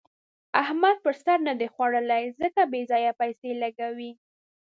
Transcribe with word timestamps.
احمد 0.61 0.95
پر 1.03 1.13
سر 1.25 1.37
نه 1.47 1.53
ده 1.59 1.67
خوړلې؛ 1.73 2.23
ځکه 2.41 2.61
بې 2.71 2.81
ځايه 2.91 3.11
پيسې 3.21 3.49
لګوي. 3.61 4.11